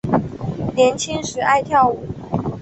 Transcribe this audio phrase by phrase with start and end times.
[0.75, 2.01] 年轻时爱跳舞。